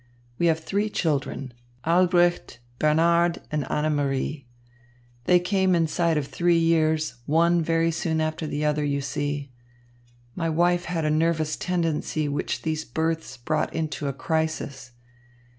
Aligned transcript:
We 0.39 0.47
have 0.47 0.57
three 0.57 0.89
children, 0.89 1.53
Albrecht, 1.85 2.57
Bernhard 2.79 3.39
and 3.51 3.65
Annemarie. 3.65 4.47
They 5.25 5.39
came 5.39 5.75
inside 5.75 6.17
of 6.17 6.25
three 6.25 6.57
years, 6.57 7.17
one 7.27 7.61
very 7.61 7.91
soon 7.91 8.19
after 8.19 8.47
the 8.47 8.65
other, 8.65 8.83
you 8.83 9.01
see. 9.01 9.51
My 10.33 10.49
wife 10.49 10.85
had 10.85 11.05
a 11.05 11.11
nervous 11.11 11.55
tendency 11.55 12.27
which 12.27 12.63
these 12.63 12.83
births 12.83 13.37
brought 13.37 13.73
to 13.91 14.07
a 14.07 14.11
crisis. 14.13 14.89